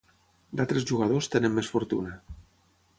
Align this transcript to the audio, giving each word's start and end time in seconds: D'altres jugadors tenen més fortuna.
D'altres 0.61 0.87
jugadors 0.93 1.31
tenen 1.37 1.57
més 1.59 1.73
fortuna. 1.77 2.19